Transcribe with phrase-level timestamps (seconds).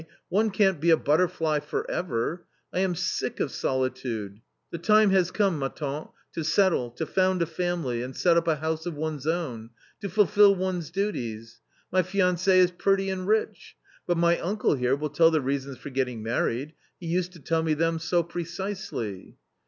[0.29, 2.47] One can't be a butterfly for ever!
[2.73, 7.05] I am sick \:\"^ of solitude; the time has come, ma tante, to settle, to
[7.05, 9.69] ^^; found a family and set up a house of one's own,
[9.99, 11.61] to fulfil \i one's duties
[11.91, 13.75] My fianck is pretty and rich.
[14.07, 17.33] But ^%"> my uncle here will tell the reasons for getting married; he ^.' used
[17.33, 19.37] to tell me them so precisely."